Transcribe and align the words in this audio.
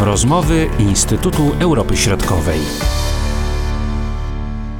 Rozmowy 0.00 0.70
Instytutu 0.78 1.52
Europy 1.60 1.96
Środkowej. 1.96 2.60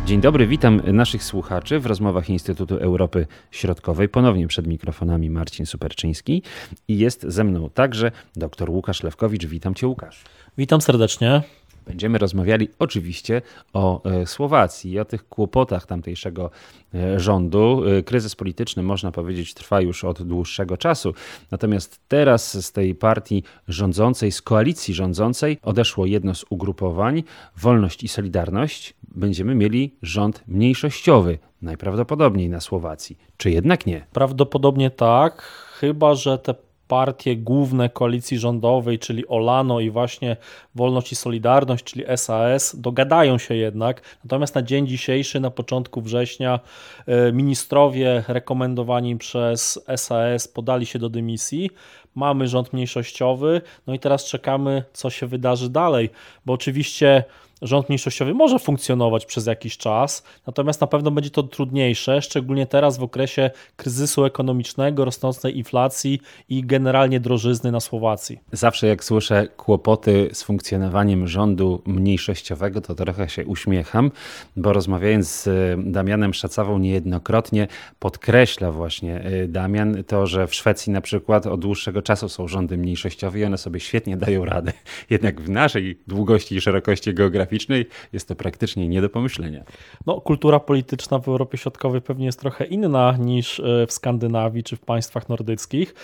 Dzień 0.07 0.21
dobry, 0.21 0.47
witam 0.47 0.83
naszych 0.93 1.25
słuchaczy 1.25 1.81
w 1.81 1.87
rozmowach 1.87 2.31
Instytutu 2.31 2.77
Europy 2.77 3.27
Środkowej. 3.51 4.09
Ponownie 4.09 4.49
przed 4.49 4.67
mikrofonami 4.67 5.31
Marcin 5.31 5.67
Superczyński 5.67 6.43
i 6.89 6.99
jest 6.99 7.23
ze 7.23 7.45
mną 7.45 7.71
także 7.71 8.13
dr 8.37 8.71
Łukasz 8.71 9.03
Lewkowicz. 9.03 9.47
Witam 9.47 9.75
cię, 9.75 9.87
Łukasz. 9.87 10.25
Witam 10.59 10.81
serdecznie. 10.81 11.43
Będziemy 11.89 12.19
rozmawiali 12.19 12.69
oczywiście 12.79 13.43
o 13.73 14.03
e, 14.05 14.27
Słowacji 14.27 14.93
i 14.93 14.99
o 14.99 15.05
tych 15.05 15.29
kłopotach 15.29 15.87
tamtejszego 15.87 16.51
e, 16.95 17.21
rządu. 17.21 17.83
E, 17.99 18.03
kryzys 18.03 18.37
polityczny, 18.37 18.83
można 18.83 19.13
powiedzieć, 19.13 19.55
trwa 19.55 19.81
już 19.81 20.05
od 20.05 20.23
dłuższego 20.23 20.77
czasu. 20.77 21.15
Natomiast 21.51 22.01
teraz 22.09 22.67
z 22.67 22.73
tej 22.73 22.95
partii 22.95 23.43
rządzącej, 23.69 24.33
z 24.33 24.43
koalicji 24.43 24.95
rządzącej 24.95 25.59
odeszło 25.63 26.07
jedno 26.07 26.35
z 26.35 26.45
ugrupowań, 26.51 27.23
Wolność 27.57 28.05
i 28.05 28.09
Solidarność. 28.09 28.95
Będziemy 29.15 29.55
mieli 29.55 29.95
rząd 30.03 30.43
mniejszościowy, 30.47 31.39
najprawdopodobniej 31.63 32.49
na 32.49 32.61
Słowacji. 32.61 33.19
Czy 33.37 33.51
jednak 33.51 33.87
nie? 33.87 34.07
Prawdopodobnie 34.13 34.91
tak, 34.91 35.43
chyba 35.81 36.15
że 36.15 36.39
te 36.39 36.55
partie 36.89 37.37
główne 37.37 37.89
koalicji 37.89 38.39
rządowej, 38.39 38.99
czyli 38.99 39.29
Olano 39.29 39.81
i 39.81 39.91
właśnie 39.91 40.37
Wolność 40.75 41.13
i 41.13 41.17
Solidarność, 41.17 41.85
czyli 41.85 42.05
SAS, 42.17 42.77
dogadają 42.81 43.39
się 43.39 43.55
jednak. 43.55 44.03
Natomiast 44.25 44.55
na 44.55 44.63
dzień 44.63 44.87
dzisiejszy, 44.87 45.41
na 45.41 45.51
początku 45.51 46.01
września, 46.01 46.61
e, 47.07 47.33
ministrowie 47.33 48.25
rekomendowani 48.29 49.17
przez 49.17 49.81
SAS 49.97 50.49
podali 50.49 50.87
się 50.87 50.99
do 50.99 51.09
dymisji. 51.09 51.71
Mamy 52.15 52.49
rząd 52.49 52.73
mniejszościowy, 52.73 53.61
no 53.87 53.95
i 53.95 53.99
teraz 53.99 54.25
czekamy, 54.25 54.85
co 54.93 55.11
się 55.11 55.27
wydarzy 55.27 55.71
dalej, 55.71 56.11
bo 56.47 56.53
oczywiście 56.53 57.25
rząd 57.63 57.89
mniejszościowy 57.89 58.35
może 58.35 58.59
funkcjonować 58.59 59.27
przez 59.27 59.47
jakiś 59.47 59.77
czas, 59.77 60.23
natomiast 60.47 60.81
na 60.81 60.87
pewno 60.87 61.11
będzie 61.11 61.31
to 61.31 61.43
trudniejsze, 61.43 62.23
szczególnie 62.23 62.67
teraz 62.67 62.99
w 62.99 63.03
okresie 63.03 63.51
kryzysu 63.77 64.25
ekonomicznego, 64.25 65.05
rosnącej 65.05 65.59
inflacji 65.59 66.21
i 66.49 66.65
generalnie 66.65 67.21
drożyzny 67.21 67.73
na 67.73 67.81
Słowacji. 67.81 68.39
Zawsze 68.53 68.87
jak 68.87 69.05
słyszę 69.05 69.49
kłopoty 69.57 70.31
z 70.33 70.43
funkcjonowaniem 70.43 71.29
rządu 71.29 71.83
mniejszościowego, 71.87 72.81
to 72.81 72.95
trochę 72.95 73.29
się 73.29 73.47
uśmiecham, 73.47 74.11
bo 74.57 74.73
rozmawiając 74.73 75.29
z 75.29 75.47
e, 75.47 75.53
Damianem 75.79 76.35
Szacawą 76.35 76.79
niejednokrotnie 76.79 77.69
podkreśla 77.99 78.73
właśnie 78.73 79.21
e, 79.21 79.49
Damian 79.49 80.05
to, 80.05 80.27
że 80.27 80.47
w 80.47 80.55
Szwecji 80.55 80.93
na 80.93 81.01
przykład 81.01 81.47
od 81.47 81.61
dłuższego 81.61 82.03
czasu 82.03 82.29
są 82.29 82.49
rządy 82.49 82.79
mniejszościowe 82.79 83.39
i 83.39 83.45
one 83.45 83.59
sobie 83.59 83.81
świetnie 83.81 84.17
dają 84.17 84.45
radę. 84.45 84.73
Jednak 85.11 85.41
w 85.41 85.51
naszej 85.51 85.99
długości 86.07 86.57
i 86.57 86.61
szerokości 86.61 87.15
geograficznej 87.15 87.48
geograficznej 87.49 87.87
jest 88.13 88.29
to 88.29 88.35
praktycznie 88.35 88.89
nie 88.89 89.01
do 89.01 89.09
pomyślenia. 89.09 89.65
No, 90.07 90.21
kultura 90.21 90.61
polityczna 90.61 91.19
w 91.19 91.29
Europie 91.29 91.59
Środkowej 91.59 92.01
pewnie 92.01 92.27
jest 92.27 92.41
trochę 92.41 92.65
inna 92.65 93.17
niż 93.19 93.61
e, 93.61 93.87
w 93.87 93.93
Skandynawii 93.93 94.63
czy 94.63 94.77
w 94.77 94.81
państwach 94.81 95.29
nordyckich. 95.29 95.95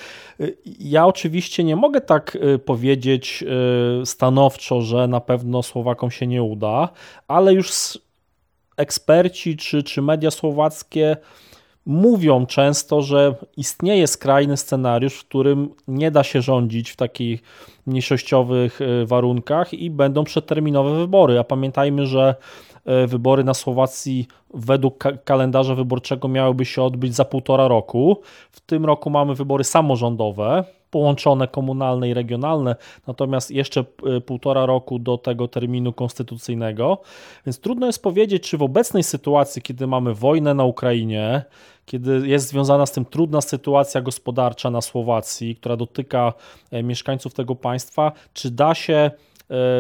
E, 0.41 0.47
ja 0.81 1.07
oczywiście 1.07 1.65
nie 1.65 1.77
mogę 1.77 2.01
tak 2.01 2.39
e, 2.41 2.59
powiedzieć 2.59 3.45
stanowczo, 4.05 4.81
że 4.81 5.09
na 5.09 5.21
pewno 5.21 5.63
Słowakom 5.63 6.11
się 6.11 6.27
nie 6.27 6.43
uda, 6.43 6.89
ale 7.29 7.53
już 7.53 7.99
eksperci 8.77 9.57
czy, 9.57 9.83
czy 9.83 10.03
media 10.03 10.31
słowackie 10.31 11.17
mówią 11.87 12.47
często, 12.47 13.03
że 13.03 13.35
istnieje 13.57 14.07
skrajny 14.07 14.57
scenariusz, 14.57 15.15
w 15.15 15.25
którym 15.25 15.69
nie 15.89 16.11
da 16.11 16.23
się 16.23 16.43
rządzić 16.43 16.91
w 16.91 16.97
takich 16.97 17.43
mniejszościowych 17.87 18.81
e, 18.81 19.07
warunkach 19.07 19.75
i 19.75 19.91
będą 19.91 20.25
przedterminowe 20.25 20.99
wybory. 20.99 21.39
A 21.39 21.45
pamiętajmy, 21.45 22.07
że 22.07 22.35
e, 22.85 23.07
wybory 23.07 23.45
na 23.45 23.55
Słowacji 23.55 24.27
według 24.55 25.05
kalendarza 25.25 25.75
wyborczego 25.75 26.29
miałyby 26.29 26.65
się 26.65 26.83
odbyć 26.83 27.15
za 27.15 27.25
półtora 27.25 27.69
roku. 27.69 28.21
W 28.51 28.61
tym 28.61 28.85
roku 28.85 29.11
mamy 29.11 29.35
wybory 29.35 29.65
samorządowe, 29.65 30.65
połączone 30.95 31.49
komunalne 31.49 32.09
i 32.09 32.15
regionalne, 32.15 32.77
natomiast 33.07 33.51
jeszcze 33.51 33.81
e, 33.81 34.21
półtora 34.21 34.67
roku 34.67 34.99
do 34.99 35.19
tego 35.19 35.49
terminu 35.49 35.93
konstytucyjnego. 35.93 36.99
Więc 37.47 37.61
trudno 37.61 37.87
jest 37.87 38.03
powiedzieć, 38.03 38.51
czy 38.51 38.59
w 38.59 38.63
obecnej 38.63 39.03
sytuacji, 39.03 39.63
kiedy 39.63 39.87
mamy 39.87 40.15
wojnę 40.15 40.55
na 40.55 40.65
Ukrainie, 40.65 41.45
kiedy 41.87 42.29
jest 42.29 42.49
związana 42.49 42.87
z 42.87 42.93
tym 42.93 43.05
trudna 43.05 43.41
sytuacja 43.41 44.01
gospodarcza 44.01 44.71
na 44.71 44.81
Słowacji, 44.81 45.57
która 45.57 45.77
dotyka 45.77 46.33
e, 46.71 46.83
mieszkańców 46.83 47.35
tego 47.35 47.55
państwa, 47.55 48.13
czy 48.35 48.51
da 48.51 48.75
się 48.75 48.95
e, 48.95 49.11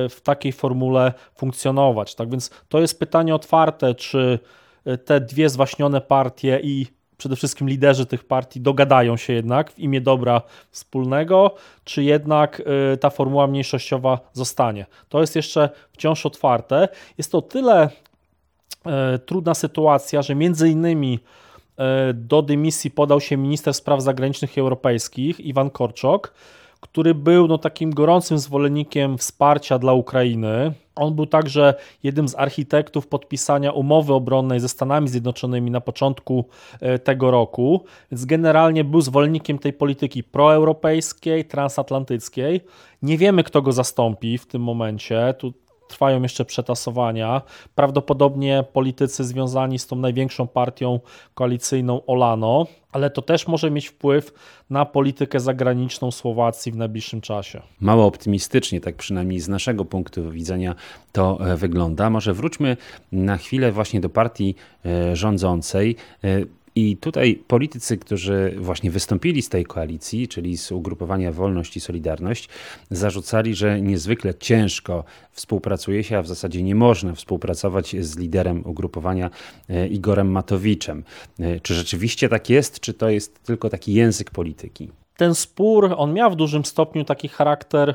w 0.09 0.21
takiej 0.23 0.53
formule 0.53 1.13
funkcjonować. 1.37 2.15
Tak 2.15 2.31
więc 2.31 2.51
to 2.69 2.81
jest 2.81 2.99
pytanie 2.99 3.35
otwarte, 3.35 3.95
czy 3.95 4.39
te 5.05 5.21
dwie 5.21 5.49
zwaśnione 5.49 6.01
partie 6.01 6.61
i 6.63 6.87
przede 7.17 7.37
wszystkim 7.37 7.69
liderzy 7.69 8.07
tych 8.07 8.25
partii 8.25 8.61
dogadają 8.61 9.17
się 9.17 9.33
jednak 9.33 9.73
w 9.73 9.79
imię 9.79 10.01
dobra 10.01 10.43
wspólnego, 10.71 11.55
czy 11.85 12.03
jednak 12.03 12.63
y, 12.93 12.97
ta 12.97 13.11
formuła 13.11 13.47
mniejszościowa 13.47 14.19
zostanie. 14.33 14.87
To 15.09 15.21
jest 15.21 15.37
jeszcze 15.37 15.71
wciąż 15.93 16.27
otwarte. 16.27 16.89
Jest 17.19 17.33
to 17.33 17.43
tyle 17.43 17.89
y, 17.89 19.19
trudna 19.19 19.55
sytuacja, 19.55 20.23
że 20.23 20.35
między 20.35 20.69
innymi 20.69 21.19
y, 21.19 22.15
do 22.15 22.43
dymisji 22.43 22.91
podał 22.91 23.21
się 23.21 23.37
minister 23.37 23.75
spraw 23.75 24.03
zagranicznych 24.03 24.57
i 24.57 24.61
europejskich 24.61 25.41
Iwan 25.41 25.71
Korczok, 25.71 26.35
który 26.81 27.15
był 27.15 27.47
no, 27.47 27.59
takim 27.59 27.91
gorącym 27.91 28.39
zwolennikiem 28.39 29.19
wsparcia 29.19 29.79
dla 29.79 29.93
Ukrainy. 29.93 30.75
On 30.97 31.15
był 31.15 31.27
także 31.27 31.75
jednym 32.03 32.29
z 32.29 32.35
architektów 32.35 33.07
podpisania 33.07 33.73
umowy 33.73 34.15
obronnej 34.15 34.61
ze 34.61 34.69
Stanami 34.69 35.09
Zjednoczonymi 35.09 35.71
na 35.71 35.81
początku 35.81 36.45
e, 36.81 36.99
tego 36.99 37.31
roku, 37.31 37.85
więc 38.13 38.25
generalnie 38.25 38.85
był 38.85 39.01
zwolennikiem 39.01 39.59
tej 39.59 39.73
polityki 39.73 40.25
proeuropejskiej, 40.25 41.45
transatlantyckiej. 41.45 42.61
Nie 43.03 43.19
wiemy, 43.19 43.45
kto 43.45 43.63
go 43.63 43.73
zastąpi 43.73 44.39
w 44.39 44.47
tym 44.47 44.63
momencie. 44.63 45.35
Tu 45.39 45.53
trwają 45.89 46.23
jeszcze 46.23 46.45
przetasowania. 46.45 47.43
Prawdopodobnie 47.75 48.65
politycy 48.73 49.25
związani 49.25 49.79
z 49.79 49.87
tą 49.87 49.97
największą 49.97 50.47
partią 50.47 51.01
koalicyjną 51.35 52.07
Olano, 52.07 52.67
ale 52.93 53.11
to 53.11 53.23
też 53.23 53.49
może 53.49 53.71
mieć 53.71 53.89
wpływ 53.89 54.33
na 54.71 54.85
politykę 54.85 55.41
zagraniczną 55.41 56.11
Słowacji 56.11 56.73
w 56.73 56.77
najbliższym 56.77 57.21
czasie. 57.21 57.63
Mało 57.81 58.07
optymistycznie, 58.07 58.81
tak 58.81 58.97
przynajmniej 58.97 59.41
z 59.41 59.49
naszego 59.49 59.85
punktu 59.85 60.31
widzenia 60.31 60.75
to 61.13 61.39
e, 61.41 61.57
wygląda. 61.57 62.11
Może 62.11 62.35
wróćmy 62.35 62.77
na 63.13 63.37
chwilę 63.37 63.73
właśnie 63.73 64.01
do 64.01 64.09
partii 64.09 64.55
e, 64.87 65.17
rządzącej. 65.17 65.97
I 66.77 66.97
tutaj 66.97 67.43
politycy, 67.47 67.99
którzy 67.99 68.55
właśnie 68.59 68.91
wystąpili 68.91 69.43
z 69.43 69.49
tej 69.49 69.65
koalicji, 69.65 70.29
czyli 70.29 70.57
z 70.59 70.73
ugrupowania 70.73 71.33
Wolność 71.33 71.77
i 71.77 71.81
Solidarność, 71.81 72.49
zarzucali, 72.91 73.55
że 73.55 73.81
niezwykle 73.81 74.35
ciężko 74.35 75.05
współpracuje 75.33 76.05
się, 76.05 76.19
a 76.19 76.23
w 76.23 76.27
zasadzie 76.27 76.63
nie 76.63 76.75
można 76.75 77.15
współpracować 77.15 77.97
z 78.01 78.19
liderem 78.19 78.67
ugrupowania 78.67 79.31
e, 79.69 79.89
Igorem 79.89 80.31
Matowiczem. 80.31 81.05
E, 81.41 81.61
czy 81.61 81.75
rzeczywiście 81.75 82.29
tak 82.29 82.51
jest, 82.51 82.81
czy 82.81 82.95
to 82.95 83.09
jest 83.09 83.43
tylko 83.43 83.71
taki 83.71 83.95
język 83.95 84.31
polityki? 84.31 84.91
Ten 85.17 85.35
spór, 85.35 85.95
on 85.97 86.13
miał 86.13 86.31
w 86.31 86.37
dużym 86.37 86.65
stopniu 86.65 87.05
taki 87.05 87.29
charakter 87.29 87.95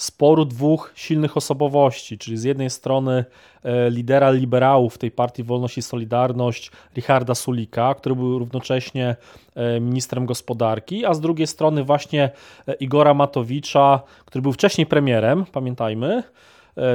sporu 0.00 0.44
dwóch 0.44 0.92
silnych 0.94 1.36
osobowości, 1.36 2.18
czyli 2.18 2.36
z 2.36 2.44
jednej 2.44 2.70
strony 2.70 3.24
e, 3.64 3.90
lidera 3.90 4.30
liberałów 4.30 4.98
tej 4.98 5.10
partii 5.10 5.42
Wolność 5.42 5.78
i 5.78 5.82
Solidarność, 5.82 6.70
Richarda 6.96 7.34
Sulika, 7.34 7.94
który 7.94 8.14
był 8.14 8.38
równocześnie 8.38 9.16
e, 9.54 9.80
ministrem 9.80 10.26
gospodarki, 10.26 11.04
a 11.04 11.14
z 11.14 11.20
drugiej 11.20 11.46
strony 11.46 11.84
właśnie 11.84 12.30
e, 12.68 12.74
Igora 12.74 13.14
Matowicza, 13.14 14.02
który 14.24 14.42
był 14.42 14.52
wcześniej 14.52 14.86
premierem, 14.86 15.44
pamiętajmy, 15.52 16.22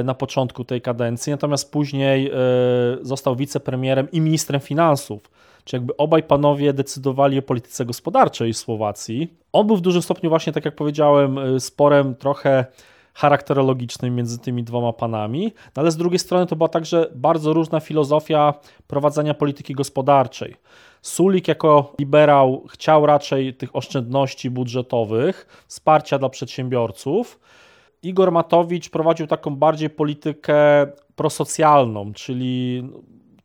na 0.04 0.14
początku 0.14 0.64
tej 0.64 0.80
kadencji, 0.80 1.30
natomiast 1.30 1.72
później 1.72 2.30
został 3.02 3.36
wicepremierem 3.36 4.10
i 4.10 4.20
ministrem 4.20 4.60
finansów. 4.60 5.30
Czy 5.64 5.76
jakby 5.76 5.96
obaj 5.96 6.22
panowie 6.22 6.72
decydowali 6.72 7.38
o 7.38 7.42
polityce 7.42 7.84
gospodarczej 7.84 8.54
Słowacji. 8.54 9.34
On 9.52 9.66
był 9.66 9.76
w 9.76 9.80
dużym 9.80 10.02
stopniu 10.02 10.30
właśnie, 10.30 10.52
tak 10.52 10.64
jak 10.64 10.74
powiedziałem, 10.74 11.60
sporem 11.60 12.14
trochę 12.14 12.64
charakterologicznym 13.16 14.14
między 14.14 14.38
tymi 14.38 14.64
dwoma 14.64 14.92
panami, 14.92 15.52
no 15.76 15.80
ale 15.82 15.90
z 15.90 15.96
drugiej 15.96 16.18
strony 16.18 16.46
to 16.46 16.56
była 16.56 16.68
także 16.68 17.10
bardzo 17.14 17.52
różna 17.52 17.80
filozofia 17.80 18.54
prowadzenia 18.86 19.34
polityki 19.34 19.74
gospodarczej. 19.74 20.56
Sulik 21.02 21.48
jako 21.48 21.94
liberał 21.98 22.64
chciał 22.70 23.06
raczej 23.06 23.54
tych 23.54 23.76
oszczędności 23.76 24.50
budżetowych, 24.50 25.64
wsparcia 25.66 26.18
dla 26.18 26.28
przedsiębiorców. 26.28 27.40
Igor 28.02 28.32
Matowicz 28.32 28.90
prowadził 28.90 29.26
taką 29.26 29.56
bardziej 29.56 29.90
politykę 29.90 30.86
prosocjalną, 31.16 32.12
czyli 32.12 32.82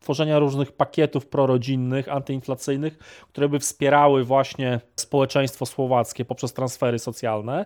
tworzenia 0.02 0.40
różnych 0.40 0.72
pakietów 0.72 1.26
prorodzinnych, 1.26 2.10
antyinflacyjnych, 2.10 2.98
które 3.32 3.50
by 3.50 3.60
wspierały 3.60 4.24
właśnie 4.24 4.82
społeczeństwo 4.96 5.66
słowackie 5.66 6.26
poprzez 6.26 6.54
transfery 6.54 7.00
socjalne. 7.00 7.66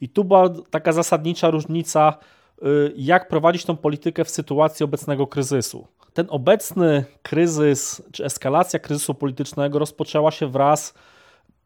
I 0.00 0.08
tu 0.08 0.24
była 0.24 0.48
taka 0.70 0.92
zasadnicza 0.92 1.50
różnica, 1.50 2.18
y, 2.62 2.92
jak 2.96 3.28
prowadzić 3.28 3.64
tą 3.64 3.76
politykę 3.76 4.24
w 4.24 4.30
sytuacji 4.30 4.84
obecnego 4.84 5.26
kryzysu. 5.26 5.86
Ten 6.12 6.26
obecny 6.28 7.04
kryzys, 7.22 8.02
czy 8.12 8.24
eskalacja 8.24 8.78
kryzysu 8.78 9.14
politycznego 9.14 9.78
rozpoczęła 9.78 10.30
się 10.30 10.46
wraz 10.46 10.94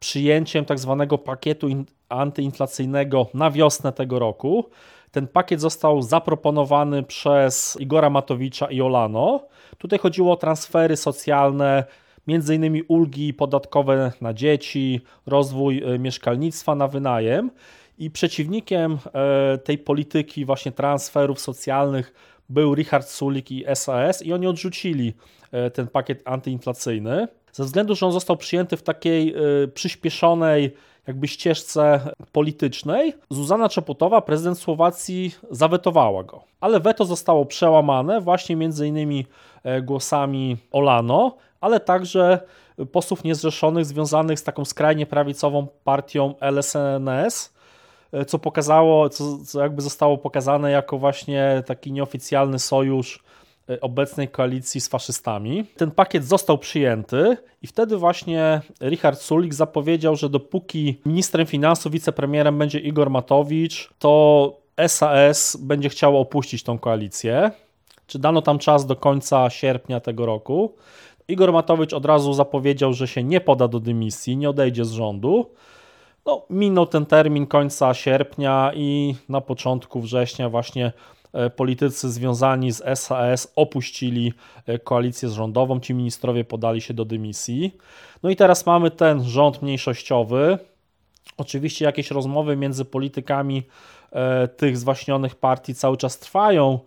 przyjęciem 0.01 0.65
tak 0.65 0.79
zwanego 0.79 1.17
pakietu 1.17 1.67
antyinflacyjnego 2.09 3.27
na 3.33 3.51
wiosnę 3.51 3.91
tego 3.91 4.19
roku. 4.19 4.65
Ten 5.11 5.27
pakiet 5.27 5.61
został 5.61 6.01
zaproponowany 6.01 7.03
przez 7.03 7.77
Igora 7.79 8.09
Matowicza 8.09 8.65
i 8.65 8.81
Olano. 8.81 9.41
Tutaj 9.77 9.99
chodziło 9.99 10.33
o 10.33 10.35
transfery 10.35 10.97
socjalne, 10.97 11.83
innymi 12.27 12.83
ulgi 12.83 13.33
podatkowe 13.33 14.11
na 14.21 14.33
dzieci, 14.33 15.01
rozwój 15.25 15.83
e, 15.83 15.99
mieszkalnictwa 15.99 16.75
na 16.75 16.87
wynajem. 16.87 17.51
I 17.97 18.11
przeciwnikiem 18.11 18.97
e, 19.13 19.57
tej 19.57 19.77
polityki 19.77 20.45
właśnie 20.45 20.71
transferów 20.71 21.39
socjalnych 21.39 22.13
był 22.53 22.75
Richard 22.75 23.07
Sulik 23.07 23.51
i 23.51 23.65
SAS 23.73 24.21
i 24.21 24.33
oni 24.33 24.47
odrzucili 24.47 25.13
e, 25.51 25.71
ten 25.71 25.87
pakiet 25.87 26.21
antyinflacyjny. 26.25 27.27
Ze 27.51 27.63
względu, 27.63 27.95
że 27.95 28.05
on 28.05 28.11
został 28.11 28.37
przyjęty 28.37 28.77
w 28.77 28.83
takiej 28.83 29.35
przyspieszonej 29.73 30.71
jakby 31.07 31.27
ścieżce 31.27 31.99
politycznej, 32.31 33.13
Zuzana 33.29 33.69
Czeputowa, 33.69 34.21
prezydent 34.21 34.59
Słowacji, 34.59 35.35
zawetowała 35.51 36.23
go. 36.23 36.43
Ale 36.59 36.79
weto 36.79 37.05
zostało 37.05 37.45
przełamane 37.45 38.21
właśnie 38.21 38.55
między 38.55 38.87
innymi 38.87 39.25
e, 39.63 39.81
głosami 39.81 40.57
Olano, 40.71 41.35
ale 41.61 41.79
także 41.79 42.39
posłów 42.91 43.23
niezrzeszonych 43.23 43.85
związanych 43.85 44.39
z 44.39 44.43
taką 44.43 44.65
skrajnie 44.65 45.05
prawicową 45.05 45.67
partią 45.83 46.35
LSNS, 46.39 47.45
e, 47.45 47.60
co 48.27 48.39
pokazało, 48.39 49.09
co, 49.09 49.37
co 49.45 49.61
jakby 49.61 49.81
zostało 49.81 50.17
pokazane 50.17 50.71
jako 50.71 50.97
właśnie 50.97 51.63
taki 51.65 51.91
nieoficjalny 51.91 52.59
sojusz 52.59 53.23
E, 53.69 53.81
obecnej 53.81 54.27
koalicji 54.27 54.81
z 54.81 54.87
faszystami. 54.87 55.65
Ten 55.77 55.91
pakiet 55.91 56.25
został 56.25 56.57
przyjęty 56.57 57.37
i 57.61 57.67
wtedy 57.67 57.97
właśnie 57.97 58.61
Richard 58.81 59.19
Sulik 59.19 59.53
zapowiedział, 59.53 60.15
że 60.15 60.29
dopóki 60.29 60.97
ministrem 61.05 61.47
finansów, 61.47 61.91
wicepremierem 61.91 62.57
będzie 62.57 62.79
Igor 62.79 63.09
Matowicz, 63.09 63.89
to 63.99 64.57
SAS 64.87 65.55
będzie 65.55 65.89
chciało 65.89 66.19
opuścić 66.19 66.63
tą 66.63 66.79
koalicję. 66.79 67.51
Czy 68.07 68.19
dano 68.19 68.41
tam 68.41 68.59
czas 68.59 68.85
do 68.85 68.95
końca 68.95 69.49
sierpnia 69.49 69.99
tego 69.99 70.25
roku? 70.25 70.75
Igor 71.27 71.53
Matowicz 71.53 71.93
od 71.93 72.05
razu 72.05 72.33
zapowiedział, 72.33 72.93
że 72.93 73.07
się 73.07 73.23
nie 73.23 73.41
poda 73.41 73.67
do 73.67 73.79
dymisji, 73.79 74.37
nie 74.37 74.49
odejdzie 74.49 74.85
z 74.85 74.91
rządu. 74.91 75.45
No, 76.25 76.45
minął 76.49 76.85
ten 76.85 77.05
termin 77.05 77.47
końca 77.47 77.93
sierpnia 77.93 78.71
i 78.75 79.15
na 79.29 79.41
początku 79.41 80.01
września 80.01 80.49
właśnie 80.49 80.91
E, 81.33 81.49
politycy 81.49 82.11
związani 82.11 82.71
z 82.71 82.99
SAS 82.99 83.53
opuścili 83.55 84.33
e, 84.65 84.79
koalicję 84.79 85.29
rządową, 85.29 85.79
ci 85.79 85.93
ministrowie 85.93 86.43
podali 86.43 86.81
się 86.81 86.93
do 86.93 87.05
dymisji. 87.05 87.77
No 88.23 88.29
i 88.29 88.35
teraz 88.35 88.65
mamy 88.65 88.91
ten 88.91 89.23
rząd 89.23 89.61
mniejszościowy. 89.61 90.57
Oczywiście 91.37 91.85
jakieś 91.85 92.11
rozmowy 92.11 92.57
między 92.57 92.85
politykami 92.85 93.63
e, 94.11 94.47
tych 94.47 94.77
zwaśnionych 94.77 95.35
partii 95.35 95.75
cały 95.75 95.97
czas 95.97 96.19
trwają. 96.19 96.79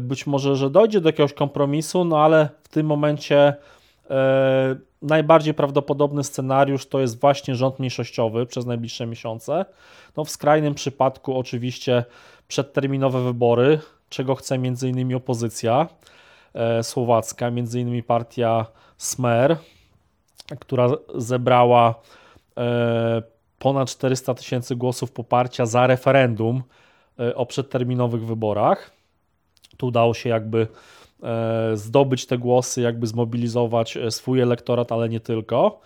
Być 0.00 0.26
może, 0.26 0.56
że 0.56 0.70
dojdzie 0.70 1.00
do 1.00 1.08
jakiegoś 1.08 1.32
kompromisu, 1.32 2.04
no 2.04 2.18
ale 2.18 2.48
w 2.62 2.68
tym 2.68 2.86
momencie 2.86 3.54
najbardziej 5.06 5.54
prawdopodobny 5.54 6.24
scenariusz 6.24 6.86
to 6.86 7.00
jest 7.00 7.20
właśnie 7.20 7.54
rząd 7.54 7.78
mniejszościowy 7.78 8.46
przez 8.46 8.66
najbliższe 8.66 9.06
miesiące. 9.06 9.64
No 10.16 10.24
w 10.24 10.30
skrajnym 10.30 10.74
przypadku 10.74 11.38
oczywiście 11.38 12.04
przedterminowe 12.48 13.24
wybory, 13.24 13.78
czego 14.08 14.34
chce 14.34 14.54
m.in. 14.54 15.14
opozycja 15.14 15.88
e, 16.54 16.82
słowacka, 16.82 17.46
m.in. 17.46 18.02
partia 18.02 18.66
Smer, 18.96 19.56
która 20.60 20.88
zebrała 21.14 21.94
e, 22.56 23.22
ponad 23.58 23.90
400 23.90 24.34
tysięcy 24.34 24.76
głosów 24.76 25.12
poparcia 25.12 25.66
za 25.66 25.86
referendum 25.86 26.62
e, 27.20 27.34
o 27.34 27.46
przedterminowych 27.46 28.26
wyborach. 28.26 28.90
Tu 29.76 29.86
udało 29.86 30.14
się 30.14 30.28
jakby 30.28 30.66
zdobyć 31.74 32.26
te 32.26 32.38
głosy, 32.38 32.80
jakby 32.80 33.06
zmobilizować 33.06 33.98
swój 34.10 34.40
elektorat, 34.40 34.92
ale 34.92 35.08
nie 35.08 35.20
tylko. 35.20 35.80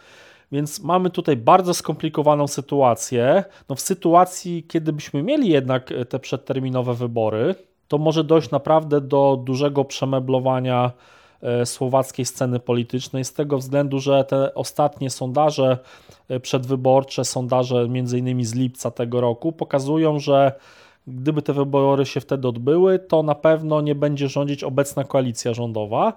Więc 0.53 0.81
mamy 0.81 1.11
tutaj 1.11 1.37
bardzo 1.37 1.75
skomplikowaną 1.75 2.47
sytuację. 2.47 3.45
No 3.69 3.75
w 3.75 3.81
sytuacji, 3.81 4.65
kiedy 4.69 4.93
byśmy 4.93 5.23
mieli 5.23 5.49
jednak 5.49 5.91
te 6.09 6.19
przedterminowe 6.19 6.95
wybory, 6.95 7.55
to 7.89 7.99
może 7.99 8.25
dojść 8.25 8.51
naprawdę 8.51 9.01
do 9.01 9.43
dużego 9.45 9.85
przemeblowania 9.85 10.93
e, 11.43 11.67
słowackiej 11.67 12.27
sceny 12.27 12.61
politycznej 12.61 13.25
z 13.25 13.33
tego 13.33 13.59
względu, 13.59 13.99
że 13.99 14.25
te 14.25 14.55
ostatnie 14.55 15.11
sondaże 15.11 15.79
e, 16.29 16.41
przedwyborcze, 16.41 17.25
sondaże 17.25 17.89
między 17.89 18.19
innymi 18.19 18.45
z 18.45 18.55
lipca 18.55 18.91
tego 18.91 19.21
roku 19.21 19.53
pokazują, 19.53 20.19
że 20.19 20.53
gdyby 21.11 21.43
te 21.43 21.53
wybory 21.53 22.07
się 22.07 22.21
wtedy 22.21 22.49
odbyły, 22.49 22.99
to 22.99 23.23
na 23.23 23.35
pewno 23.35 23.81
nie 23.81 23.95
będzie 23.95 24.29
rządzić 24.29 24.65
obecna 24.65 25.05
koalicja 25.05 25.55
rządowa 25.55 26.13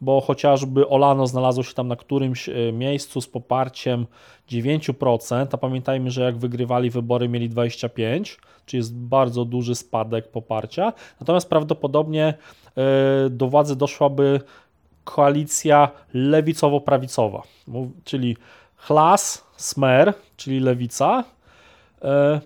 bo 0.00 0.20
chociażby 0.20 0.88
Olano 0.88 1.26
znalazło 1.26 1.62
się 1.62 1.74
tam 1.74 1.88
na 1.88 1.96
którymś 1.96 2.48
e, 2.48 2.72
miejscu 2.72 3.20
z 3.20 3.28
poparciem 3.28 4.06
9%, 4.48 5.46
a 5.52 5.56
pamiętajmy, 5.56 6.10
że 6.10 6.22
jak 6.22 6.38
wygrywali 6.38 6.90
wybory 6.90 7.28
mieli 7.28 7.50
25%, 7.50 8.36
czyli 8.66 8.78
jest 8.78 8.96
bardzo 8.96 9.44
duży 9.44 9.74
spadek 9.74 10.28
poparcia, 10.28 10.92
natomiast 11.20 11.48
prawdopodobnie 11.48 12.34
e, 12.76 13.30
do 13.30 13.48
władzy 13.48 13.76
doszłaby 13.76 14.40
koalicja 15.04 15.90
lewicowo-prawicowa, 16.14 17.42
czyli 18.04 18.36
Hlas, 18.76 19.44
Smer, 19.56 20.14
czyli 20.36 20.60
lewica, 20.60 21.24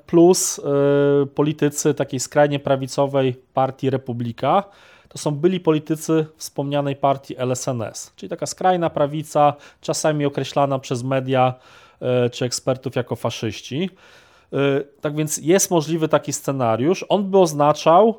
plus 0.07 0.61
politycy 1.35 1.95
takiej 1.95 2.21
skrajnie 2.21 2.59
prawicowej 2.59 3.35
partii 3.55 3.91
Republika, 3.91 4.65
to 5.13 5.19
są 5.19 5.31
byli 5.31 5.61
politycy 5.61 6.27
wspomnianej 6.37 6.97
partii 6.97 7.37
LSNS, 7.39 8.13
czyli 8.17 8.31
taka 8.31 8.47
skrajna 8.47 8.91
prawica, 8.91 9.55
czasami 9.81 10.27
określana 10.27 10.79
przez 10.79 11.03
media 11.03 11.55
e, 12.01 12.31
czy 12.31 12.45
ekspertów 12.45 12.97
jako 12.97 13.17
faszyści. 13.17 13.91
E, 14.53 14.59
tak 15.01 15.17
więc 15.17 15.39
jest 15.39 15.71
możliwy 15.71 16.09
taki 16.09 16.33
scenariusz. 16.33 17.05
On 17.09 17.31
by 17.31 17.39
oznaczał 17.39 18.19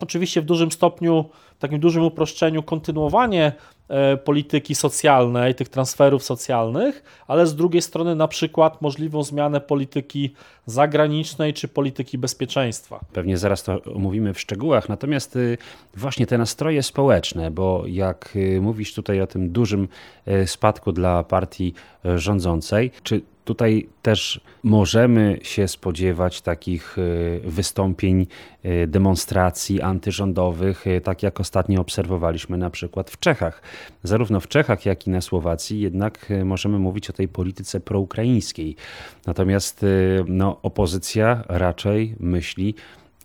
oczywiście 0.00 0.40
w 0.42 0.44
dużym 0.44 0.72
stopniu, 0.72 1.24
w 1.56 1.60
takim 1.60 1.80
dużym 1.80 2.04
uproszczeniu, 2.04 2.62
kontynuowanie 2.62 3.52
E, 3.52 3.77
polityki 4.24 4.74
socjalnej, 4.74 5.54
tych 5.54 5.68
transferów 5.68 6.24
socjalnych, 6.24 7.22
ale 7.26 7.46
z 7.46 7.54
drugiej 7.54 7.82
strony 7.82 8.14
na 8.14 8.28
przykład 8.28 8.82
możliwą 8.82 9.22
zmianę 9.22 9.60
polityki 9.60 10.34
zagranicznej 10.66 11.54
czy 11.54 11.68
polityki 11.68 12.18
bezpieczeństwa. 12.18 13.00
Pewnie 13.12 13.38
zaraz 13.38 13.62
to 13.62 13.82
omówimy 13.94 14.34
w 14.34 14.40
szczegółach, 14.40 14.88
natomiast 14.88 15.36
y, 15.36 15.58
właśnie 15.96 16.26
te 16.26 16.38
nastroje 16.38 16.82
społeczne, 16.82 17.50
bo 17.50 17.82
jak 17.86 18.36
y, 18.36 18.60
mówisz 18.60 18.94
tutaj 18.94 19.20
o 19.20 19.26
tym 19.26 19.50
dużym 19.50 19.88
y, 20.28 20.46
spadku 20.46 20.92
dla 20.92 21.24
partii 21.24 21.74
rządzącej, 22.16 22.90
czy 23.02 23.20
Tutaj 23.48 23.88
też 24.02 24.40
możemy 24.62 25.38
się 25.42 25.68
spodziewać 25.68 26.40
takich 26.40 26.96
e, 26.98 27.50
wystąpień, 27.50 28.26
e, 28.62 28.86
demonstracji 28.86 29.82
antyrządowych, 29.82 30.86
e, 30.86 31.00
tak 31.00 31.22
jak 31.22 31.40
ostatnio 31.40 31.80
obserwowaliśmy 31.80 32.58
na 32.58 32.70
przykład 32.70 33.10
w 33.10 33.18
Czechach. 33.18 33.62
Zarówno 34.02 34.40
w 34.40 34.48
Czechach, 34.48 34.86
jak 34.86 35.06
i 35.06 35.10
na 35.10 35.20
Słowacji, 35.20 35.80
jednak 35.80 36.32
możemy 36.44 36.78
mówić 36.78 37.10
o 37.10 37.12
tej 37.12 37.28
polityce 37.28 37.80
proukraińskiej. 37.80 38.76
Natomiast 39.26 39.86
no, 40.26 40.58
opozycja 40.62 41.44
raczej 41.48 42.16
myśli 42.20 42.74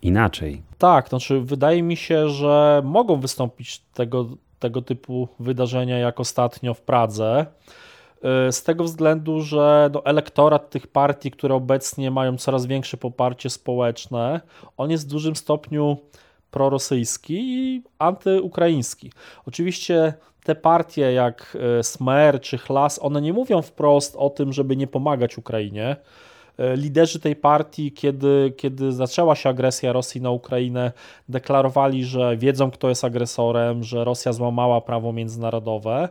inaczej. 0.02 0.62
Tak, 0.78 1.08
znaczy 1.08 1.40
wydaje 1.40 1.82
mi 1.82 1.96
się, 1.96 2.28
że 2.28 2.82
mogą 2.84 3.20
wystąpić 3.20 3.78
tego, 3.94 4.28
tego 4.58 4.82
typu 4.82 5.28
wydarzenia, 5.38 5.98
jak 5.98 6.20
ostatnio 6.20 6.74
w 6.74 6.80
Pradze. 6.80 7.46
E, 8.22 8.52
z 8.52 8.62
tego 8.62 8.84
względu, 8.84 9.40
że 9.40 9.90
no, 9.94 10.04
elektorat 10.04 10.70
tych 10.70 10.86
partii, 10.86 11.30
które 11.30 11.54
obecnie 11.54 12.10
mają 12.10 12.36
coraz 12.36 12.66
większe 12.66 12.96
poparcie 12.96 13.50
społeczne, 13.50 14.40
on 14.76 14.90
jest 14.90 15.06
w 15.06 15.10
dużym 15.10 15.36
stopniu 15.36 15.96
prorosyjski 16.50 17.34
i 17.38 17.82
antyukraiński. 17.98 19.12
Oczywiście 19.46 20.14
te 20.44 20.54
partie 20.54 21.12
jak 21.12 21.56
e, 21.78 21.82
Smer 21.82 22.40
czy 22.40 22.58
Chlas, 22.58 22.98
one 23.02 23.20
nie 23.20 23.32
mówią 23.32 23.62
wprost 23.62 24.16
o 24.16 24.30
tym, 24.30 24.52
żeby 24.52 24.76
nie 24.76 24.86
pomagać 24.86 25.38
Ukrainie. 25.38 25.96
E, 26.58 26.76
liderzy 26.76 27.20
tej 27.20 27.36
partii, 27.36 27.92
kiedy, 27.92 28.52
kiedy 28.56 28.92
zaczęła 28.92 29.34
się 29.34 29.48
agresja 29.48 29.92
Rosji 29.92 30.20
na 30.20 30.30
Ukrainę, 30.30 30.92
deklarowali, 31.28 32.04
że 32.04 32.36
wiedzą, 32.36 32.70
kto 32.70 32.88
jest 32.88 33.04
agresorem, 33.04 33.84
że 33.84 34.04
Rosja 34.04 34.32
złamała 34.32 34.80
prawo 34.80 35.12
międzynarodowe, 35.12 36.08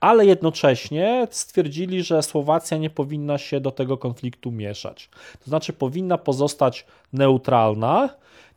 ale 0.00 0.26
jednocześnie 0.26 1.28
stwierdzili, 1.30 2.02
że 2.02 2.22
Słowacja 2.22 2.76
nie 2.76 2.90
powinna 2.90 3.38
się 3.38 3.60
do 3.60 3.70
tego 3.70 3.98
konfliktu 3.98 4.50
mieszać. 4.50 5.08
To 5.44 5.44
znaczy, 5.44 5.72
powinna 5.72 6.18
pozostać 6.18 6.86
neutralna 7.12 8.08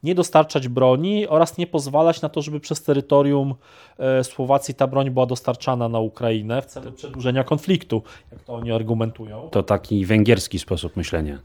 nie 0.03 0.15
dostarczać 0.15 0.67
broni 0.67 1.27
oraz 1.27 1.57
nie 1.57 1.67
pozwalać 1.67 2.21
na 2.21 2.29
to, 2.29 2.41
żeby 2.41 2.59
przez 2.59 2.83
terytorium 2.83 3.55
e, 3.97 4.23
Słowacji 4.23 4.73
ta 4.73 4.87
broń 4.87 5.09
była 5.09 5.25
dostarczana 5.25 5.89
na 5.89 5.99
Ukrainę 5.99 6.61
w 6.61 6.65
celu 6.65 6.91
przedłużenia 6.91 7.43
konfliktu, 7.43 8.01
jak 8.31 8.43
to 8.43 8.53
oni 8.53 8.71
argumentują. 8.71 9.49
To 9.49 9.63
taki 9.63 10.05
węgierski 10.05 10.59
sposób 10.59 10.97
myślenia 10.97 11.39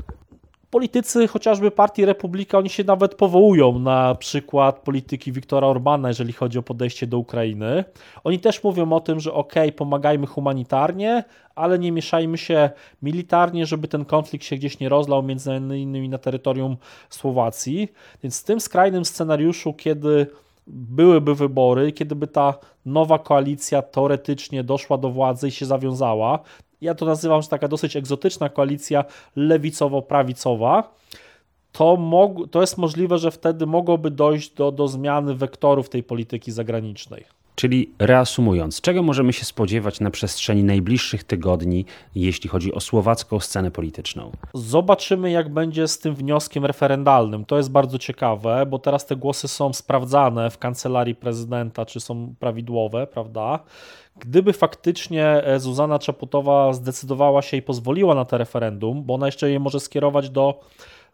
politycy 0.70 1.28
chociażby 1.28 1.70
partii 1.70 2.04
Republika, 2.04 2.58
oni 2.58 2.68
się 2.68 2.84
nawet 2.84 3.14
powołują 3.14 3.78
na 3.78 4.14
przykład 4.14 4.78
polityki 4.78 5.32
Viktora 5.32 5.66
Orbana, 5.66 6.08
jeżeli 6.08 6.32
chodzi 6.32 6.58
o 6.58 6.62
podejście 6.62 7.06
do 7.06 7.18
Ukrainy. 7.18 7.84
Oni 8.25 8.40
też 8.40 8.64
mówią 8.64 8.92
o 8.92 9.00
tym, 9.00 9.20
że 9.20 9.32
ok, 9.32 9.54
pomagajmy 9.76 10.26
humanitarnie, 10.26 11.25
ale 11.54 11.78
nie 11.78 11.92
mieszajmy 11.92 12.38
się 12.38 12.70
militarnie, 13.02 13.66
żeby 13.66 13.88
ten 13.88 14.04
konflikt 14.04 14.44
się 14.44 14.56
gdzieś 14.56 14.80
nie 14.80 14.88
rozlał, 14.88 15.22
między 15.22 15.56
innymi 15.56 16.08
na 16.08 16.18
terytorium 16.18 16.76
Słowacji. 17.10 17.88
Więc 18.22 18.40
w 18.40 18.44
tym 18.44 18.60
skrajnym 18.60 19.04
scenariuszu, 19.04 19.75
kiedy 19.75 20.26
byłyby 20.66 21.34
wybory, 21.34 21.92
kiedy 21.92 22.14
by 22.14 22.26
ta 22.26 22.54
nowa 22.87 23.18
koalicja 23.18 23.82
teoretycznie 23.82 24.64
doszła 24.64 24.98
do 24.98 25.10
władzy 25.10 25.48
i 25.48 25.50
się 25.50 25.66
zawiązała, 25.66 26.38
ja 26.80 26.94
to 26.94 27.06
nazywam, 27.06 27.42
że 27.42 27.49
taka 27.49 27.68
dosyć 27.68 27.97
egzotyczna 27.97 28.49
koalicja 28.49 29.04
lewicowo-prawicowa, 29.37 30.82
to, 31.73 31.97
mog, 31.97 32.50
to 32.50 32.61
jest 32.61 32.78
możliwe, 32.78 33.18
że 33.18 33.30
wtedy 33.30 33.66
mogłoby 33.66 34.11
dojść 34.11 34.54
do, 34.54 34.73
do 34.73 34.88
zmiany 34.88 35.35
wektorów 35.35 35.88
tej 35.88 36.02
polityki 36.02 36.52
zagranicznej. 36.52 37.38
Czyli 37.58 37.94
reasumując, 37.98 38.80
czego 38.80 39.02
możemy 39.02 39.32
się 39.32 39.44
spodziewać 39.44 40.00
na 40.00 40.10
przestrzeni 40.10 40.64
najbliższych 40.64 41.24
tygodni, 41.24 41.84
jeśli 42.14 42.50
chodzi 42.50 42.74
o 42.74 42.80
słowacką 42.80 43.40
scenę 43.40 43.70
polityczną? 43.70 44.32
Zobaczymy, 44.54 45.30
jak 45.30 45.48
będzie 45.48 45.88
z 45.88 45.98
tym 45.98 46.14
wnioskiem 46.14 46.64
referendalnym. 46.64 47.44
To 47.44 47.56
jest 47.56 47.70
bardzo 47.70 47.98
ciekawe, 47.98 48.66
bo 48.66 48.78
teraz 48.78 49.06
te 49.06 49.16
głosy 49.16 49.48
są 49.48 49.72
sprawdzane 49.72 50.50
w 50.50 50.58
kancelarii 50.58 51.14
prezydenta, 51.14 51.86
czy 51.86 52.00
są 52.00 52.34
prawidłowe, 52.38 53.06
prawda? 53.06 53.58
Gdyby 54.18 54.52
faktycznie 54.52 55.26
e, 55.26 55.60
Zuzana 55.60 55.98
Czaputowa 55.98 56.72
zdecydowała 56.72 57.42
się 57.42 57.56
i 57.56 57.62
pozwoliła 57.62 58.14
na 58.14 58.24
to 58.24 58.38
referendum, 58.38 59.04
bo 59.04 59.14
ona 59.14 59.26
jeszcze 59.26 59.50
je 59.50 59.60
może 59.60 59.80
skierować 59.80 60.30
do 60.30 60.60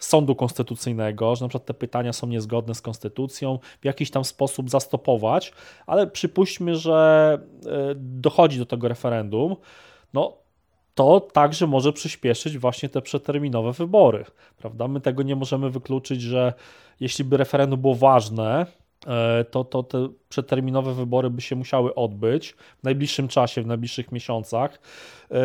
sądu 0.04 0.34
konstytucyjnego, 0.34 1.37
że 1.37 1.44
na 1.44 1.49
przykład 1.49 1.66
te 1.66 1.75
pytania 1.75 2.12
są 2.12 2.26
niezgodne 2.26 2.75
z 2.75 2.80
konstytucją, 2.80 3.58
w 3.80 3.84
jakiś 3.84 4.11
tam 4.11 4.25
sposób 4.25 4.70
zastopować, 4.70 5.52
ale 5.87 6.06
przypuśćmy, 6.06 6.76
że 6.76 7.38
e, 7.66 7.94
dochodzi 7.96 8.58
do 8.58 8.66
tego 8.66 8.88
referendum, 8.88 9.56
no 10.12 10.37
to 10.94 11.20
także 11.20 11.66
może 11.66 11.92
przyspieszyć 11.92 12.58
właśnie 12.58 12.88
te 12.88 13.02
przeterminowe 13.02 13.73
wybory, 13.73 14.25
prawda? 14.56 14.88
My 14.88 15.00
tego 15.00 15.23
nie 15.23 15.37
możemy 15.37 15.70
wykluczyć, 15.70 16.23
że 16.23 16.52
jeśli 17.00 17.25
by 17.25 17.37
referendum 17.37 17.80
było 17.80 17.94
ważne, 17.94 18.66
to, 19.50 19.64
to 19.64 19.82
te 19.82 20.08
przeterminowe 20.28 20.94
wybory 20.94 21.30
by 21.30 21.40
się 21.40 21.56
musiały 21.56 21.94
odbyć 21.94 22.54
w 22.80 22.82
najbliższym 22.82 23.28
czasie, 23.28 23.62
w 23.62 23.66
najbliższych 23.66 24.12
miesiącach. 24.12 24.80
E, 25.30 25.37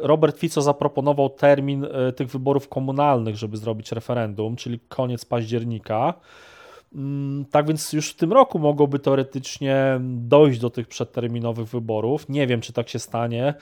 Robert 0.00 0.38
Fico 0.38 0.62
zaproponował 0.62 1.30
termin 1.30 1.84
e, 1.84 2.12
tych 2.12 2.28
wyborów 2.28 2.68
komunalnych, 2.68 3.36
żeby 3.36 3.56
zrobić 3.56 3.92
referendum, 3.92 4.56
czyli 4.56 4.80
koniec 4.88 5.24
października. 5.24 6.14
Mm, 6.94 7.44
tak 7.44 7.66
więc 7.66 7.92
już 7.92 8.10
w 8.10 8.16
tym 8.16 8.32
roku 8.32 8.58
mogłoby 8.58 8.98
teoretycznie 8.98 10.00
dojść 10.00 10.60
do 10.60 10.70
tych 10.70 10.88
przedterminowych 10.88 11.68
wyborów. 11.68 12.28
Nie 12.28 12.46
wiem, 12.46 12.60
czy 12.60 12.72
tak 12.72 12.88
się 12.88 12.98
stanie. 12.98 13.54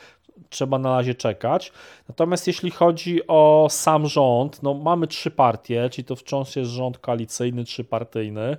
Trzeba 0.49 0.79
na 0.79 0.97
razie 0.97 1.15
czekać. 1.15 1.73
Natomiast 2.09 2.47
jeśli 2.47 2.71
chodzi 2.71 3.27
o 3.27 3.67
sam 3.71 4.07
rząd, 4.07 4.63
no 4.63 4.75
mamy 4.75 5.07
trzy 5.07 5.31
partie, 5.31 5.91
czyli 5.91 6.05
to 6.05 6.17
wciąż 6.17 6.57
jest 6.57 6.71
rząd 6.71 6.99
koalicyjny, 6.99 7.65
trzypartyjny. 7.65 8.57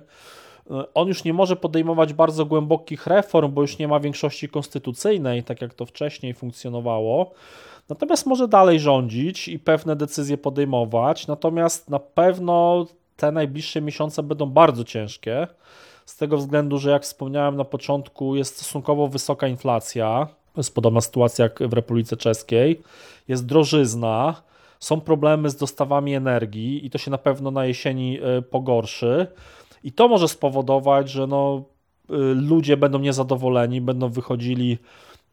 On 0.94 1.08
już 1.08 1.24
nie 1.24 1.32
może 1.32 1.56
podejmować 1.56 2.12
bardzo 2.12 2.46
głębokich 2.46 3.06
reform, 3.06 3.52
bo 3.52 3.62
już 3.62 3.78
nie 3.78 3.88
ma 3.88 4.00
większości 4.00 4.48
konstytucyjnej, 4.48 5.42
tak 5.42 5.60
jak 5.60 5.74
to 5.74 5.86
wcześniej 5.86 6.34
funkcjonowało. 6.34 7.32
Natomiast 7.88 8.26
może 8.26 8.48
dalej 8.48 8.80
rządzić 8.80 9.48
i 9.48 9.58
pewne 9.58 9.96
decyzje 9.96 10.38
podejmować. 10.38 11.26
Natomiast 11.26 11.90
na 11.90 11.98
pewno 11.98 12.86
te 13.16 13.32
najbliższe 13.32 13.80
miesiące 13.80 14.22
będą 14.22 14.46
bardzo 14.46 14.84
ciężkie. 14.84 15.46
Z 16.06 16.16
tego 16.16 16.36
względu, 16.36 16.78
że 16.78 16.90
jak 16.90 17.02
wspomniałem 17.02 17.56
na 17.56 17.64
początku, 17.64 18.36
jest 18.36 18.56
stosunkowo 18.56 19.08
wysoka 19.08 19.48
inflacja. 19.48 20.28
Jest 20.56 20.74
podobna 20.74 21.00
sytuacja 21.00 21.42
jak 21.42 21.58
w 21.68 21.72
Republice 21.72 22.16
Czeskiej. 22.16 22.82
Jest 23.28 23.46
drożyzna, 23.46 24.42
są 24.80 25.00
problemy 25.00 25.50
z 25.50 25.56
dostawami 25.56 26.14
energii 26.14 26.86
i 26.86 26.90
to 26.90 26.98
się 26.98 27.10
na 27.10 27.18
pewno 27.18 27.50
na 27.50 27.66
jesieni 27.66 28.18
e, 28.22 28.42
pogorszy. 28.42 29.26
I 29.84 29.92
to 29.92 30.08
może 30.08 30.28
spowodować, 30.28 31.10
że 31.10 31.26
no, 31.26 31.64
y, 32.10 32.14
ludzie 32.34 32.76
będą 32.76 32.98
niezadowoleni, 32.98 33.80
będą 33.80 34.08
wychodzili 34.08 34.78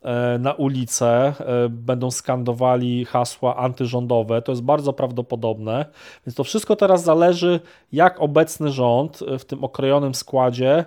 e, 0.01 0.38
na 0.39 0.53
ulicę, 0.53 1.34
e, 1.39 1.70
będą 1.70 2.12
skandowali 2.12 3.05
hasła 3.05 3.55
antyrządowe. 3.55 4.41
To 4.41 4.51
jest 4.51 4.63
bardzo 4.63 4.93
prawdopodobne. 4.93 5.86
Więc 6.25 6.36
to 6.36 6.43
wszystko 6.43 6.75
teraz 6.75 7.03
zależy, 7.03 7.60
jak 7.91 8.22
obecny 8.22 8.72
rząd 8.72 9.20
e, 9.22 9.39
w 9.39 9.46
tym 9.46 9.63
okrojonym 9.63 10.15
składzie 10.15 10.86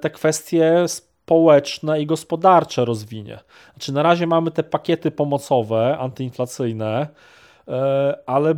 te 0.00 0.10
kwestie 0.10 0.84
społeczne 0.88 2.02
i 2.02 2.06
gospodarcze 2.06 2.84
rozwinie. 2.84 3.38
Znaczy, 3.72 3.92
na 3.92 4.02
razie 4.02 4.26
mamy 4.26 4.50
te 4.50 4.62
pakiety 4.62 5.10
pomocowe, 5.10 5.98
antyinflacyjne, 5.98 7.08
ale 8.26 8.54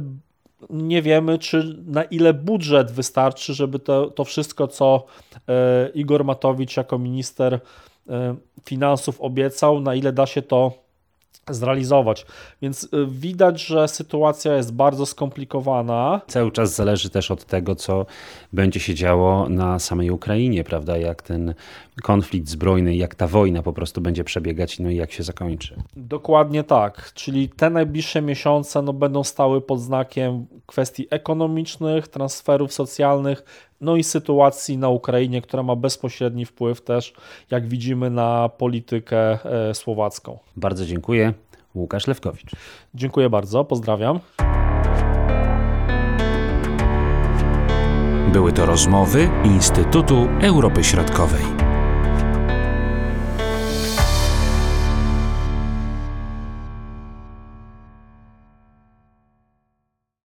nie 0.71 1.03
wiemy, 1.03 1.39
czy 1.39 1.77
na 1.87 2.05
ile 2.05 2.35
budżet 2.35 2.93
wystarczy, 2.93 3.55
żeby 3.55 3.79
to, 3.79 4.11
to 4.11 4.25
wszystko, 4.25 4.69
co 4.69 5.07
e, 5.49 5.89
Igor 5.95 6.25
Matowicz 6.25 6.77
jako 6.77 6.99
minister 6.99 7.61
e, 8.09 8.37
finansów 8.65 9.21
obiecał, 9.21 9.81
na 9.81 9.95
ile 9.95 10.13
da 10.13 10.27
się 10.27 10.43
to 10.43 10.87
zrealizować. 11.51 12.27
Więc 12.63 12.85
y, 12.85 12.89
widać, 13.09 13.65
że 13.65 13.89
sytuacja 13.89 14.57
jest 14.57 14.73
bardzo 14.73 15.07
skomplikowana. 15.07 16.21
Cały 16.27 16.53
czas 16.53 16.75
zależy 16.75 17.11
też 17.11 17.31
od 17.31 17.45
tego, 17.45 17.75
co 17.75 18.07
będzie 18.53 18.81
się 18.81 18.95
działo 18.95 19.49
na 19.49 19.79
samej 19.79 20.11
Ukrainie, 20.11 20.65
prawda? 20.65 20.97
Jak 20.97 21.23
ten 21.23 21.55
konflikt 22.03 22.49
zbrojny, 22.49 22.97
jak 22.97 23.15
ta 23.15 23.27
wojna 23.27 23.63
po 23.63 23.73
prostu 23.73 24.01
będzie 24.01 24.25
przebiegać, 24.25 24.79
no 24.79 24.91
i 24.91 24.97
jak 24.97 25.13
się 25.13 25.23
zakończy. 25.23 25.83
Dokładnie 25.97 26.65
tak. 26.65 27.13
Czyli 27.15 27.49
te 27.49 27.71
najbliższe 27.71 28.23
miesiące 28.23 28.83
no, 28.83 28.93
będą 28.93 29.25
stały 29.25 29.61
pod 29.61 29.81
znakiem 29.81 30.47
kwestii 30.67 31.07
ekonomicznych, 31.11 32.09
transferów 32.09 32.73
socjalnych, 32.73 33.45
no 33.81 33.97
i 33.97 34.05
sytuacji 34.05 34.79
na 34.79 34.89
Ukrainie, 34.89 35.43
która 35.43 35.63
ma 35.63 35.77
bezpośredni 35.77 36.45
wpływ 36.45 36.81
też, 36.81 37.15
jak 37.51 37.69
widzimy, 37.69 38.11
na 38.11 38.49
politykę 38.49 39.39
e, 39.45 39.75
słowacką. 39.75 40.39
Bardzo 40.57 40.87
dziękuję. 40.87 41.33
Łukasz 41.75 42.07
Lewkowicz. 42.07 42.51
Dziękuję 42.95 43.31
bardzo, 43.31 43.65
pozdrawiam. 43.65 44.21
Były 48.33 48.53
to 48.53 48.67
rozmowy 48.67 49.29
Instytutu 49.45 50.29
Europy 50.43 50.85
Środkowej. 50.85 51.56